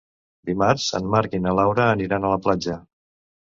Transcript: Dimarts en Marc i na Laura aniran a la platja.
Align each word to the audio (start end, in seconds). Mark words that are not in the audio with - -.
Dimarts 0.49 0.85
en 0.99 1.05
Marc 1.15 1.35
i 1.39 1.41
na 1.43 1.53
Laura 1.59 1.85
aniran 1.97 2.27
a 2.27 2.33
la 2.33 2.41
platja. 2.49 2.81